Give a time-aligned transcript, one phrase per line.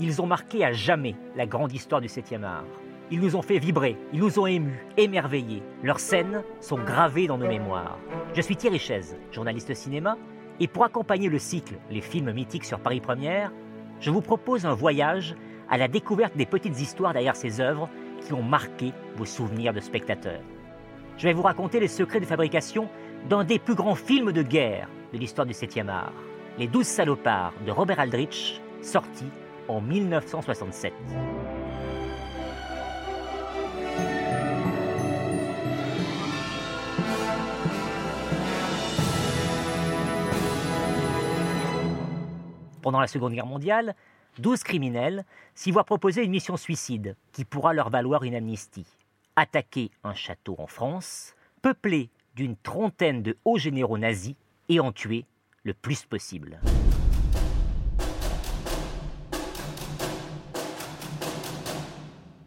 [0.00, 2.64] Ils ont marqué à jamais la grande histoire du 7e art.
[3.10, 5.62] Ils nous ont fait vibrer, ils nous ont émus, émerveillés.
[5.82, 7.98] Leurs scènes sont gravées dans nos mémoires.
[8.34, 10.16] Je suis Thierry Chaise, journaliste cinéma,
[10.58, 13.52] et pour accompagner le cycle Les films mythiques sur Paris Première,
[14.00, 15.36] je vous propose un voyage
[15.70, 17.88] à la découverte des petites histoires derrière ces œuvres
[18.20, 20.42] qui ont marqué vos souvenirs de spectateurs.
[21.18, 22.88] Je vais vous raconter les secrets de fabrication
[23.28, 26.12] d'un des plus grands films de guerre de l'histoire du 7e art,
[26.58, 29.26] Les Douze Salopards de Robert Aldrich, sorti
[29.68, 30.92] en 1967.
[42.82, 43.94] Pendant la Seconde Guerre mondiale,
[44.40, 48.86] 12 criminels s'y voient proposer une mission suicide qui pourra leur valoir une amnistie.
[49.36, 54.34] Attaquer un château en France, peuplé d'une trentaine de hauts généraux nazis
[54.68, 55.24] et en tuer
[55.62, 56.60] le plus possible.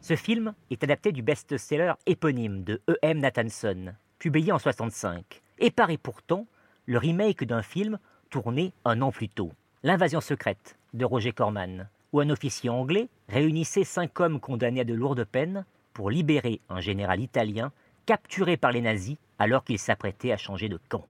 [0.07, 3.19] Ce film est adapté du best-seller éponyme de E.M.
[3.19, 6.47] Nathanson, publié en 65, et paraît pourtant
[6.85, 7.99] le remake d'un film
[8.29, 9.51] tourné un an plus tôt,
[9.83, 14.93] L'invasion secrète de Roger Corman, où un officier anglais réunissait cinq hommes condamnés à de
[14.93, 17.73] lourdes peines pour libérer un général italien
[18.05, 21.05] capturé par les nazis alors qu'il s'apprêtait à changer de camp.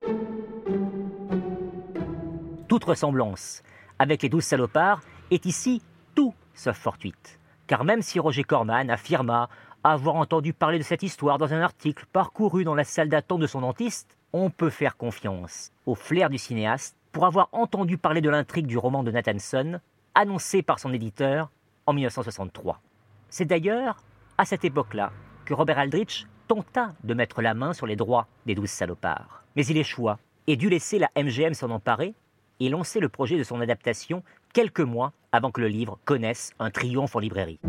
[2.68, 3.62] Toute ressemblance
[4.00, 5.84] avec les douze salopards est ici
[6.16, 7.38] tout sauf fortuite.
[7.68, 9.50] Car même si Roger Corman affirma
[9.84, 13.48] avoir entendu parler de cette histoire dans un article parcouru dans la salle d'attente de
[13.48, 18.30] son dentiste, on peut faire confiance au flair du cinéaste pour avoir entendu parler de
[18.30, 19.80] l'intrigue du roman de Nathanson,
[20.16, 21.50] annoncé par son éditeur
[21.86, 22.82] en 1963.
[23.30, 23.98] C'est d'ailleurs
[24.38, 25.12] à cette époque-là
[25.46, 29.44] que Robert Aldrich tenta de mettre la main sur les droits des douze salopards.
[29.56, 32.14] Mais il échoua et dut laisser la MGM s'en emparer
[32.60, 36.72] et lancer le projet de son adaptation quelques mois avant que le livre connaisse un
[36.72, 37.60] triomphe en librairie.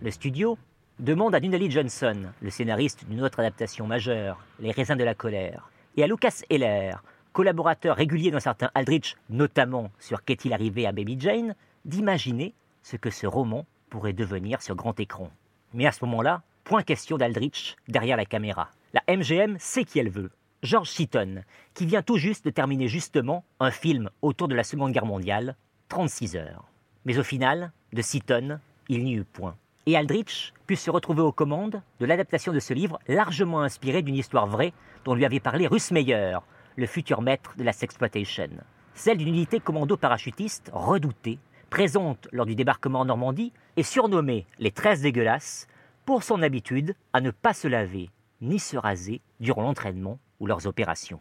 [0.00, 0.58] Le studio
[0.98, 5.70] demande à Nunnally Johnson, le scénariste d'une autre adaptation majeure, Les raisins de la colère,
[5.96, 11.16] et à Lucas Heller, collaborateur régulier d'un certain Aldrich, notamment sur Qu'est-il arrivé à Baby
[11.18, 11.54] Jane,
[11.84, 15.30] d'imaginer ce que ce roman pourrait devenir sur grand écran.
[15.72, 18.70] Mais à ce moment-là, point question d'Aldrich derrière la caméra.
[18.92, 20.30] La MGM sait qui elle veut.
[20.62, 21.42] George Seaton,
[21.74, 25.56] qui vient tout juste de terminer justement un film autour de la Seconde Guerre mondiale,
[25.88, 26.64] 36 heures.
[27.04, 28.58] Mais au final, de Seaton,
[28.88, 29.56] il n'y eut point.
[29.86, 34.14] Et Aldrich put se retrouver aux commandes de l'adaptation de ce livre largement inspiré d'une
[34.14, 34.72] histoire vraie
[35.04, 36.38] dont lui avait parlé Russ Meyer,
[36.76, 38.48] le futur maître de la sexploitation.
[38.94, 44.70] Celle d'une unité commando parachutiste redoutée, présente lors du débarquement en Normandie et surnommée les
[44.70, 45.66] 13 dégueulasses
[46.04, 50.66] pour son habitude à ne pas se laver ni se raser durant l'entraînement ou leurs
[50.66, 51.20] opérations.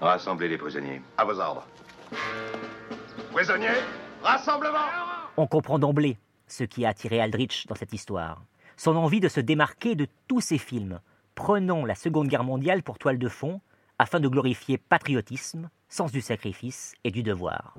[0.00, 1.02] Rassemblez les prisonniers.
[1.16, 1.66] À vos ordres.
[3.32, 3.82] Prisonniers,
[4.22, 4.78] rassemblement
[5.36, 8.42] On comprend d'emblée ce qui a attiré Aldrich dans cette histoire.
[8.76, 11.00] Son envie de se démarquer de tous ses films,
[11.34, 13.60] prenant la Seconde Guerre mondiale pour toile de fond,
[13.98, 17.74] afin de glorifier patriotisme, sens du sacrifice et du devoir.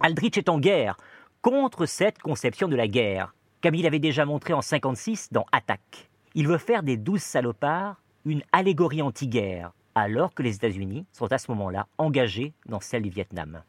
[0.00, 0.96] Aldrich est en guerre
[1.42, 6.08] contre cette conception de la guerre, comme il avait déjà montré en 56 dans Attaque.
[6.36, 11.38] Il veut faire des douze salopards une allégorie anti-guerre, alors que les États-Unis sont à
[11.38, 13.62] ce moment-là engagés dans celle du Vietnam.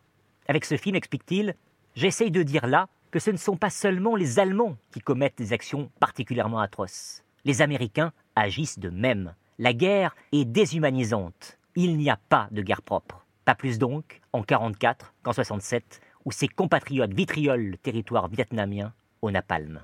[0.47, 1.53] Avec ce film, explique-t-il,
[1.95, 5.53] j'essaye de dire là que ce ne sont pas seulement les Allemands qui commettent des
[5.53, 7.23] actions particulièrement atroces.
[7.43, 9.35] Les Américains agissent de même.
[9.59, 11.59] La guerre est déshumanisante.
[11.75, 13.25] Il n'y a pas de guerre propre.
[13.45, 19.29] Pas plus donc en 44 qu'en 67, où ses compatriotes vitriolent le territoire vietnamien au
[19.29, 19.81] napalm.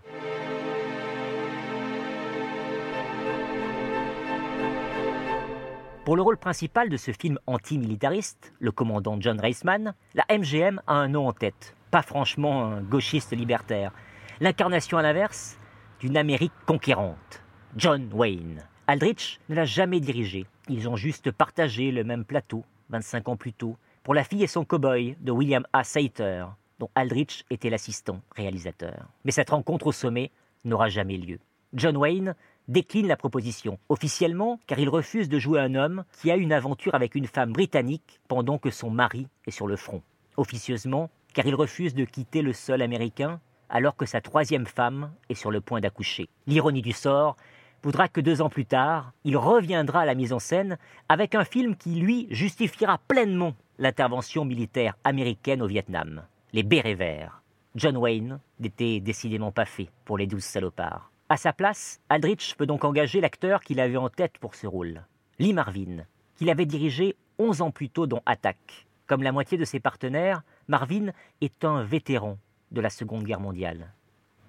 [6.11, 10.95] Pour le rôle principal de ce film antimilitariste, le commandant John Reisman, la MGM a
[10.95, 11.73] un nom en tête.
[11.89, 13.93] Pas franchement un gauchiste libertaire.
[14.41, 15.57] L'incarnation à l'inverse
[16.01, 17.41] d'une Amérique conquérante.
[17.77, 18.61] John Wayne.
[18.87, 20.47] Aldrich ne l'a jamais dirigé.
[20.67, 24.47] Ils ont juste partagé le même plateau, 25 ans plus tôt, pour La fille et
[24.47, 25.85] son cow-boy de William A.
[25.85, 26.45] Sater,
[26.77, 29.07] dont Aldrich était l'assistant réalisateur.
[29.23, 30.31] Mais cette rencontre au sommet
[30.65, 31.39] n'aura jamais lieu.
[31.73, 32.35] John Wayne
[32.67, 36.95] décline la proposition, officiellement car il refuse de jouer un homme qui a une aventure
[36.95, 40.01] avec une femme britannique pendant que son mari est sur le front.
[40.37, 45.35] Officieusement car il refuse de quitter le sol américain alors que sa troisième femme est
[45.35, 46.29] sur le point d'accoucher.
[46.45, 47.37] L'ironie du sort
[47.83, 50.77] voudra que deux ans plus tard, il reviendra à la mise en scène
[51.09, 56.23] avec un film qui, lui, justifiera pleinement l'intervention militaire américaine au Vietnam.
[56.53, 57.41] Les bérets verts.
[57.75, 61.10] John Wayne n'était décidément pas fait pour les douze salopards.
[61.31, 65.05] À sa place, Aldrich peut donc engager l'acteur qu'il avait en tête pour ce rôle,
[65.39, 66.03] Lee Marvin,
[66.35, 68.85] qu'il avait dirigé 11 ans plus tôt dans Attack.
[69.07, 72.37] Comme la moitié de ses partenaires, Marvin est un vétéran
[72.71, 73.93] de la Seconde Guerre mondiale.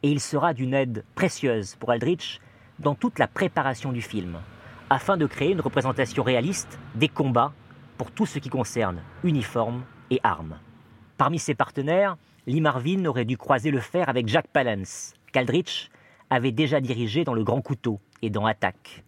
[0.03, 2.41] Et il sera d'une aide précieuse pour Aldrich
[2.81, 4.41] dans toute la préparation du film,
[4.91, 7.53] afin de créer une représentation réaliste des combats
[7.97, 10.59] pour tout ce qui concerne uniformes et armes.
[11.17, 12.17] Parmi ses partenaires,
[12.49, 15.93] Lee Marvin aurait dû croiser le fer avec Jack Palance, qu'Aldrich
[16.33, 19.05] avait déjà dirigé dans Le Grand Couteau et dans Attaque.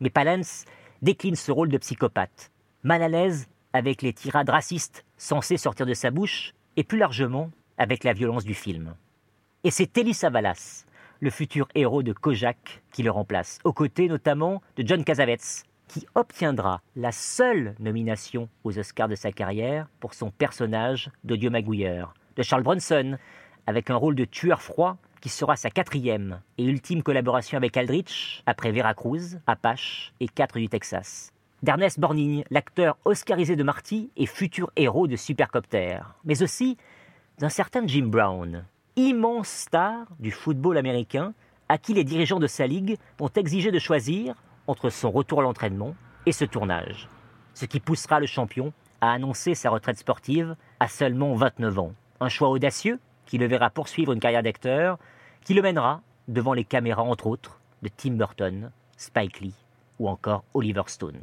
[0.00, 0.64] Mais Palance
[1.02, 2.50] décline ce rôle de psychopathe,
[2.82, 7.50] mal à l'aise avec les tirades racistes censées sortir de sa bouche, et plus largement
[7.76, 8.94] avec la violence du film.
[9.62, 10.84] Et c'est Telly Savalas,
[11.20, 16.06] le futur héros de Kojak, qui le remplace, aux côtés notamment de John Cassavetes, qui
[16.16, 22.42] obtiendra la seule nomination aux Oscars de sa carrière pour son personnage d'Audio Magouilleur, de
[22.42, 23.16] Charles Bronson,
[23.66, 28.42] avec un rôle de tueur froid qui sera sa quatrième et ultime collaboration avec Aldrich,
[28.46, 31.32] après Veracruz, Apache et 4 du Texas.
[31.62, 36.76] D'Ernest Borgnine, l'acteur oscarisé de Marty et futur héros de Supercopter, mais aussi
[37.38, 38.64] d'un certain Jim Brown,
[38.96, 41.34] immense star du football américain,
[41.68, 44.34] à qui les dirigeants de sa ligue vont exiger de choisir
[44.66, 45.94] entre son retour à l'entraînement
[46.26, 47.08] et ce tournage,
[47.54, 51.92] ce qui poussera le champion à annoncer sa retraite sportive à seulement 29 ans.
[52.20, 54.98] Un choix audacieux qui le verra poursuivre une carrière d'acteur,
[55.44, 59.54] qui le mènera devant les caméras entre autres de Tim Burton, Spike Lee
[59.98, 61.20] ou encore Oliver Stone.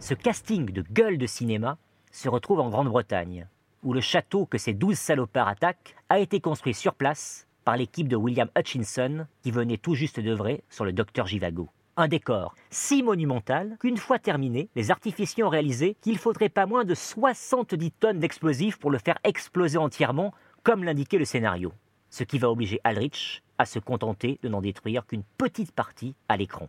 [0.00, 1.76] Ce casting de gueule de cinéma
[2.10, 3.46] se retrouve en Grande-Bretagne,
[3.82, 8.08] où le château que ces douze salopards attaquent a été construit sur place par l'équipe
[8.08, 11.68] de William Hutchinson qui venait tout juste d'œuvrer sur le Docteur Givago.
[11.96, 16.84] Un décor si monumental qu'une fois terminé, les artificiers ont réalisé qu'il faudrait pas moins
[16.84, 21.72] de 70 tonnes d'explosifs pour le faire exploser entièrement, comme l'indiquait le scénario.
[22.10, 26.36] Ce qui va obliger Aldrich à se contenter de n'en détruire qu'une petite partie à
[26.36, 26.68] l'écran.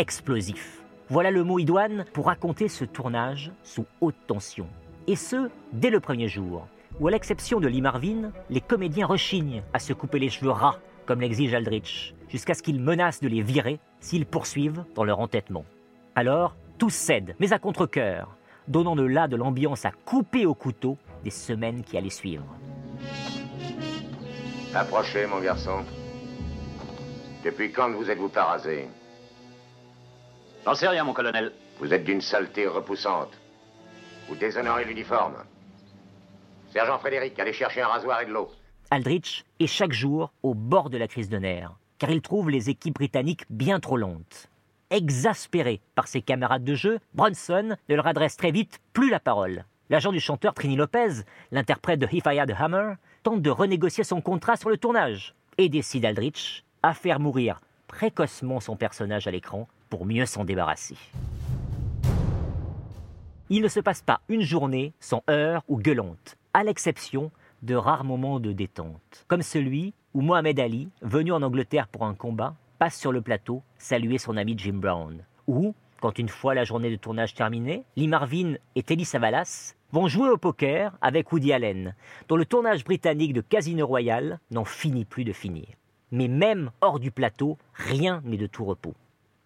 [0.00, 0.82] Explosif.
[1.10, 4.66] Voilà le mot idoine pour raconter ce tournage sous haute tension.
[5.06, 6.66] Et ce, dès le premier jour,
[6.98, 10.78] où à l'exception de Lee Marvin, les comédiens rechignent à se couper les cheveux ras,
[11.04, 15.66] comme l'exige Aldrich, jusqu'à ce qu'ils menacent de les virer s'ils poursuivent dans leur entêtement.
[16.14, 18.34] Alors, tous cèdent, mais à contre-coeur,
[18.68, 22.46] donnant de là de l'ambiance à couper au couteau des semaines qui allaient suivre.
[24.74, 25.84] Approchez, mon garçon.
[27.44, 28.88] Depuis quand vous êtes-vous pas rasé?
[30.64, 31.52] J'en sais rien, mon colonel.
[31.78, 33.32] Vous êtes d'une saleté repoussante.
[34.28, 35.36] Vous déshonorez l'uniforme.
[36.72, 38.50] Sergent Frédéric, allez chercher un rasoir et de l'eau.
[38.90, 42.70] Aldrich est chaque jour au bord de la crise de nerfs, car il trouve les
[42.70, 44.48] équipes britanniques bien trop lentes.
[44.90, 49.64] Exaspéré par ses camarades de jeu, Bronson ne leur adresse très vite plus la parole.
[49.88, 51.22] L'agent du chanteur Trini Lopez,
[51.52, 55.34] l'interprète de If I Had a Hammer, tente de renégocier son contrat sur le tournage
[55.58, 60.96] et décide Aldrich à faire mourir précocement son personnage à l'écran pour mieux s'en débarrasser.
[63.50, 67.32] Il ne se passe pas une journée sans heurts ou gueulantes, à l'exception
[67.62, 72.14] de rares moments de détente, comme celui où Mohamed Ali, venu en Angleterre pour un
[72.14, 76.64] combat, passe sur le plateau saluer son ami Jim Brown, ou quand une fois la
[76.64, 81.52] journée de tournage terminée, Lee Marvin et Telly Savalas vont jouer au poker avec Woody
[81.52, 81.94] Allen,
[82.28, 85.66] dont le tournage britannique de Casino Royale n'en finit plus de finir.
[86.12, 88.94] Mais même hors du plateau, rien n'est de tout repos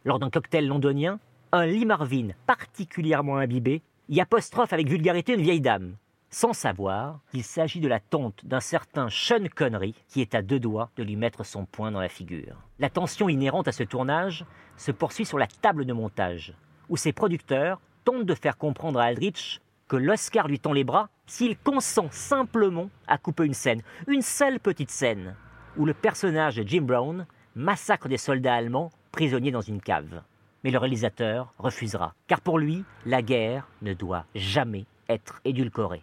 [0.04, 1.18] lors d'un cocktail londonien,
[1.52, 5.96] un Lee Marvin particulièrement imbibé y apostrophe avec vulgarité une vieille dame,
[6.28, 10.61] sans savoir qu'il s'agit de la tante d'un certain Sean Connery qui est à deux
[10.61, 12.61] doigts de lui mettre son poing dans la figure.
[12.78, 14.44] La tension inhérente à ce tournage
[14.76, 16.54] se poursuit sur la table de montage,
[16.90, 21.08] où ses producteurs tentent de faire comprendre à Aldrich que l'Oscar lui tend les bras
[21.26, 25.34] s'il consent simplement à couper une scène, une seule petite scène,
[25.78, 30.23] où le personnage de Jim Brown massacre des soldats allemands prisonnier dans une cave.
[30.64, 36.02] Mais le réalisateur refusera, car pour lui, la guerre ne doit jamais être édulcorée.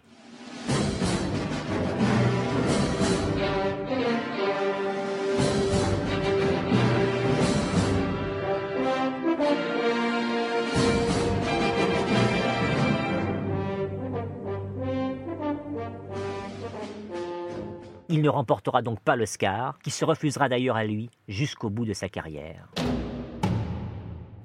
[18.08, 21.92] Il ne remportera donc pas l'Oscar, qui se refusera d'ailleurs à lui jusqu'au bout de
[21.92, 22.68] sa carrière.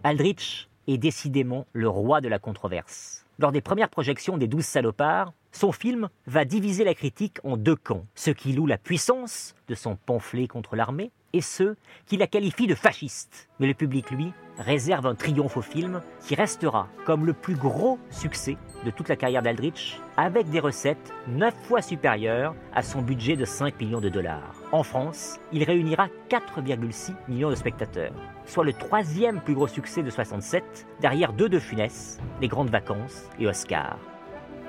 [0.08, 3.26] Aldrich est décidément le roi de la controverse.
[3.40, 7.76] Lors des premières projections des Douze salopards, son film va diviser la critique en deux
[7.76, 12.26] camps, ceux qui louent la puissance de son pamphlet contre l'armée et ceux qui la
[12.26, 13.50] qualifient de fasciste.
[13.60, 18.00] Mais le public, lui, réserve un triomphe au film qui restera comme le plus gros
[18.10, 23.36] succès de toute la carrière d'Aldrich, avec des recettes 9 fois supérieures à son budget
[23.36, 24.57] de 5 millions de dollars.
[24.72, 28.12] En France, il réunira 4,6 millions de spectateurs,
[28.46, 33.30] soit le troisième plus gros succès de 67, derrière deux de Funès, Les Grandes Vacances
[33.40, 33.98] et Oscar.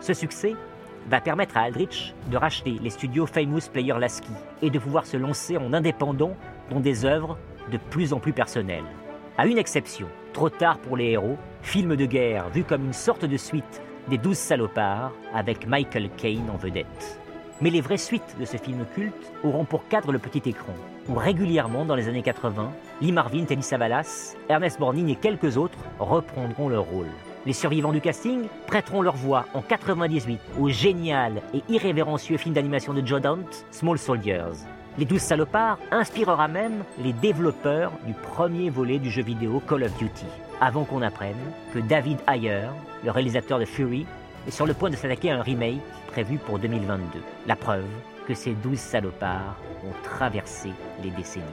[0.00, 0.54] Ce succès
[1.08, 4.30] va permettre à Aldrich de racheter les studios Famous Player Lasky
[4.62, 6.36] et de pouvoir se lancer en indépendant
[6.70, 7.36] dans des œuvres
[7.72, 8.84] de plus en plus personnelles.
[9.36, 13.24] À une exception, Trop tard pour les héros, film de guerre vu comme une sorte
[13.24, 17.20] de suite des Douze salopards avec Michael Caine en vedette.
[17.60, 20.72] Mais les vraies suites de ce film culte auront pour cadre le petit écran,
[21.08, 25.78] où régulièrement dans les années 80, Lee Marvin, Telly Savalas, Ernest Borgnine et quelques autres
[25.98, 27.08] reprendront leur rôle.
[27.46, 32.94] Les survivants du casting prêteront leur voix en 98 au génial et irrévérencieux film d'animation
[32.94, 34.66] de Joe Dante, Small Soldiers.
[34.96, 39.96] Les douze salopards inspirera même les développeurs du premier volet du jeu vidéo Call of
[39.96, 40.26] Duty,
[40.60, 41.36] avant qu'on apprenne
[41.72, 42.68] que David Ayer,
[43.04, 44.06] le réalisateur de Fury,
[44.50, 47.20] sur le point de s'attaquer à un remake prévu pour 2022.
[47.46, 47.86] La preuve
[48.26, 50.70] que ces douze salopards ont traversé
[51.02, 51.44] les décennies.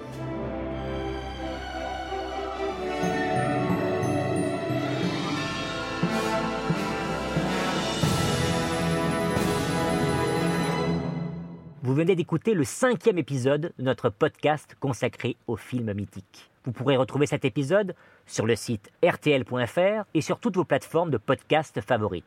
[11.86, 16.50] Vous venez d'écouter le cinquième épisode de notre podcast consacré aux films mythiques.
[16.64, 17.94] Vous pourrez retrouver cet épisode
[18.26, 22.26] sur le site rtl.fr et sur toutes vos plateformes de podcast favorites.